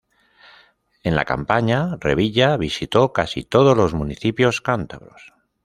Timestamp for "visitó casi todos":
2.57-3.77